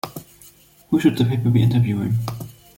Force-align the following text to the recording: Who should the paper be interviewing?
Who 0.89 0.99
should 0.99 1.15
the 1.15 1.25
paper 1.25 1.51
be 1.51 1.61
interviewing? 1.61 2.15